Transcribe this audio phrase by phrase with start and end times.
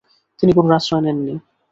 [0.39, 1.33] তিনি গুরুর আশ্রয় নেননি।